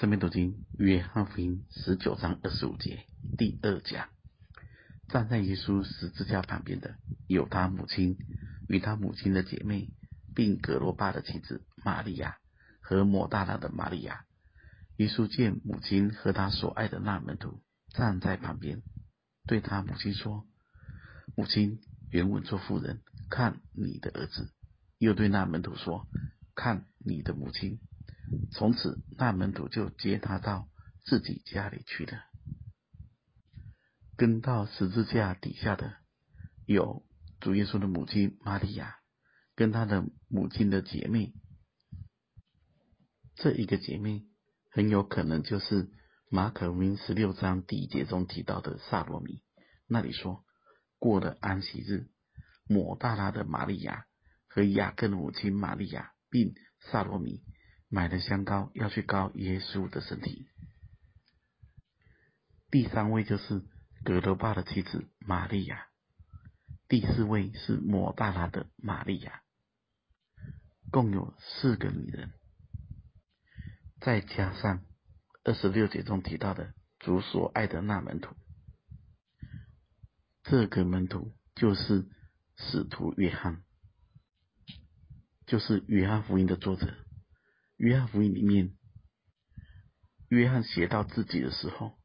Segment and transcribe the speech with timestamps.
[0.00, 3.04] 圣经读经，约翰福音十九章二十五节
[3.36, 4.08] 第二讲，
[5.08, 6.94] 站在耶稣十字架旁边的
[7.26, 8.16] 有他母亲
[8.66, 9.90] 与他母亲的姐妹，
[10.34, 12.38] 并葛罗巴的妻子玛利亚
[12.80, 14.24] 和抹大拉的玛利亚。
[14.96, 17.60] 耶稣见母亲和他所爱的那门徒
[17.90, 18.80] 站在旁边，
[19.46, 20.46] 对他母亲说
[21.36, 21.78] ：“母亲，
[22.08, 24.50] 原文做妇人，看你的儿子。”
[24.96, 26.06] 又对那门徒说
[26.56, 27.80] ：“看你的母亲。”
[28.52, 30.68] 从此，那门徒就接他到
[31.04, 32.24] 自己家里去了。
[34.16, 35.94] 跟到十字架底下的
[36.66, 37.04] 有
[37.40, 38.96] 主耶稣的母亲玛利亚，
[39.56, 41.32] 跟他的母亲的姐妹。
[43.36, 44.26] 这一个姐妹
[44.70, 45.90] 很有可能就是
[46.28, 49.42] 马可福音十六章第一节中提到的撒罗米。
[49.88, 50.44] 那里说，
[50.98, 52.10] 过了安息日，
[52.68, 54.04] 抹大拉的玛利亚
[54.46, 57.42] 和雅各的母亲玛利亚，并撒罗米。
[57.92, 60.46] 买了香膏，要去膏耶稣的身体。
[62.70, 63.64] 第三位就是
[64.04, 65.88] 葛罗巴的妻子玛利亚，
[66.86, 69.42] 第四位是抹大拉的玛利亚，
[70.92, 72.32] 共有四个女人。
[74.00, 74.84] 再加上
[75.42, 78.36] 二十六节中提到的主所爱的那门徒，
[80.44, 82.06] 这个门徒就是
[82.56, 83.64] 使徒约翰，
[85.46, 86.94] 就是约翰福音的作者。
[87.80, 88.74] 约翰福音里面，
[90.28, 91.98] 约翰写到自己的时候，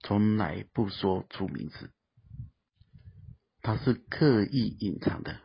[0.00, 1.90] 从来不说出名字，
[3.60, 5.38] 他是刻意隐藏的。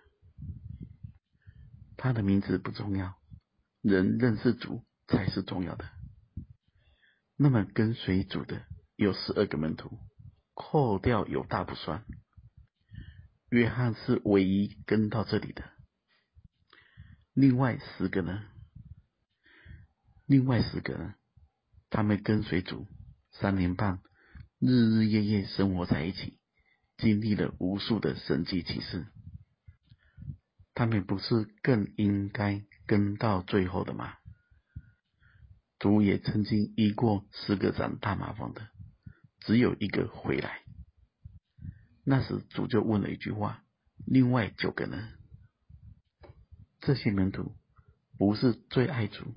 [1.98, 3.18] 他的名字不重要，
[3.82, 5.90] 人认识主才是重要的。
[7.36, 10.00] 那么跟随主的有十二个门徒，
[10.54, 12.06] 扣掉犹大不算，
[13.50, 15.70] 约翰是唯一跟到这里的。
[17.34, 18.46] 另外十个呢？
[20.34, 21.14] 另外十个人，
[21.92, 22.88] 他们跟随主
[23.34, 24.02] 三年半，
[24.58, 26.40] 日日夜夜生活在一起，
[26.98, 29.06] 经历了无数的神迹奇事。
[30.74, 34.16] 他们不是更应该跟到最后的吗？
[35.78, 38.68] 主也曾经医过十个长大麻风的，
[39.42, 40.64] 只有一个回来。
[42.04, 43.64] 那时主就问了一句话：
[44.08, 45.10] 另外九个呢？
[46.80, 47.56] 这些门徒
[48.18, 49.32] 不是最爱主？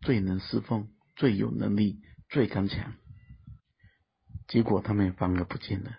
[0.00, 2.94] 最能侍奉、最有能力、最刚强，
[4.46, 5.98] 结果他们反而不见了，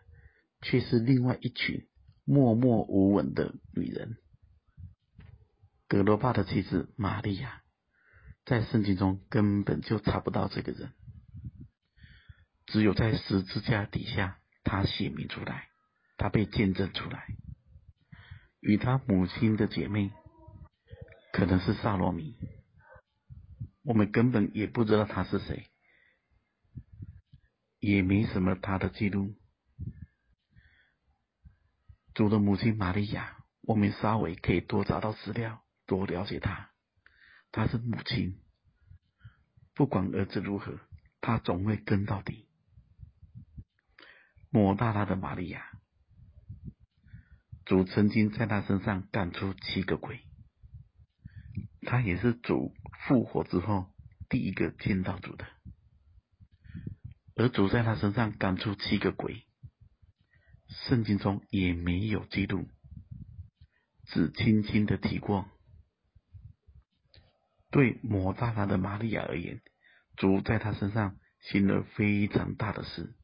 [0.62, 1.88] 却是另外一群
[2.24, 4.18] 默默无闻的女人。
[5.88, 7.62] 葛罗巴的妻子玛利亚，
[8.46, 10.94] 在圣经中根本就查不到这个人，
[12.68, 15.70] 只有在十字架底下，他写明出来，
[16.18, 17.26] 他被见证出来，
[18.60, 20.12] 与他母亲的姐妹，
[21.34, 22.38] 可能是撒罗米。
[23.90, 25.68] 我们根本也不知道他是谁，
[27.80, 29.36] 也没什么他的记录。
[32.14, 36.70] 主的母亲玛利亚，我们稍微可以多找到资料，多了解她。
[37.52, 38.40] 她是母亲，
[39.74, 40.80] 不管儿子如何，
[41.20, 42.48] 她总会跟到底。
[44.52, 45.68] 抹大大的玛利亚，
[47.66, 50.29] 主曾经在她身上赶出七个鬼。
[51.90, 52.76] 他也是主
[53.08, 53.88] 复活之后
[54.30, 55.48] 第一个见到主的，
[57.36, 59.44] 而主在他身上赶出七个鬼，
[60.68, 62.70] 圣经中也没有记录，
[64.06, 65.50] 只轻轻的提过。
[67.72, 69.60] 对抹大拉的玛利亚而言，
[70.16, 73.16] 主在他身上行了非常大的事，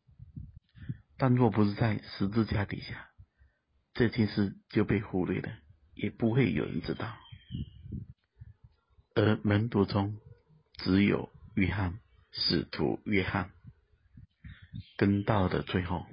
[1.18, 3.12] 但若不是在十字架底下，
[3.94, 5.56] 这件事就被忽略了，
[5.94, 7.16] 也不会有人知道。
[9.18, 10.18] 而门徒中
[10.78, 12.00] 只有约翰，
[12.34, 13.50] 使徒约翰
[14.98, 16.06] 跟到的最后。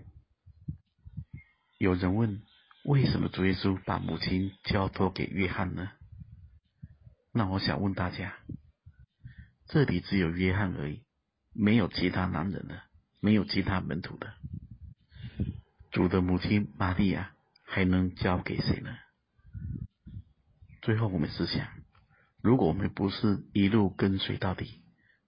[1.78, 2.40] 有人问：
[2.84, 5.90] 为什么主耶稣把母亲交托给约翰呢？
[7.32, 8.38] 那我想问大家：
[9.66, 11.02] 这里只有约翰而已，
[11.52, 12.84] 没有其他男人了，
[13.18, 14.32] 没有其他门徒的。
[15.90, 17.34] 主的母亲玛利亚
[17.64, 18.96] 还能交给谁呢？
[20.82, 21.81] 最后我们思想。
[22.42, 24.82] 如果我们不是一路跟随到底，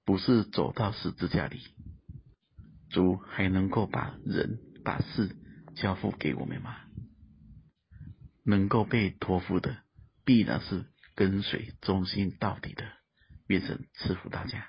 [0.05, 1.61] 不是走到十字架里，
[2.90, 5.37] 主还能够把人把事
[5.76, 6.76] 交付给我们吗？
[8.44, 9.78] 能够被托付的，
[10.25, 10.84] 必然是
[11.14, 12.84] 跟随忠心到底的。
[13.46, 14.67] 愿神赐福大家。